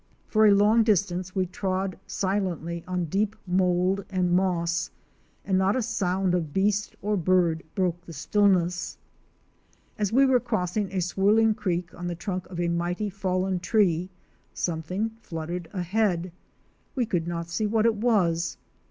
For 0.25 0.47
a 0.47 0.51
long 0.51 0.81
distance 0.81 1.35
we 1.35 1.45
trod 1.45 1.99
silently 2.07 2.83
on 2.87 3.05
deep 3.05 3.35
mould 3.45 4.03
and 4.09 4.31
moss, 4.31 4.89
and 5.45 5.59
not 5.59 5.75
a 5.75 5.83
sound 5.83 6.33
of 6.33 6.51
beast 6.53 6.95
or 7.03 7.15
bird 7.15 7.61
broke 7.75 8.05
the 8.07 8.11
stillness 8.13 8.97
As 9.99 10.11
we 10.11 10.25
crossed 10.39 10.75
a 10.75 11.01
swirling 11.01 11.53
creek 11.53 11.93
on 11.93 12.07
the 12.07 12.15
trunk 12.15 12.47
of 12.47 12.59
a 12.59 12.67
mighty 12.67 13.11
fallen 13.11 13.59
tree, 13.59 14.09
something 14.55 15.11
fluttered 15.21 15.69
ahead. 15.71 16.31
We 16.95 17.05
could 17.05 17.27
not 17.27 17.47
see 17.51 17.67
what 17.67 17.85
it 17.85 17.93
was. 17.95 18.57